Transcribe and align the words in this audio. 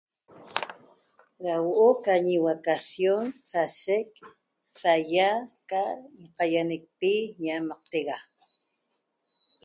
Da 1.43 1.53
huo'o 1.63 1.87
ca 2.03 2.13
ñivacacion 2.25 3.23
sashec 3.49 4.09
saya 4.81 5.29
ca 5.69 5.81
qayañecpi 6.37 7.11
ñamactega 7.43 8.17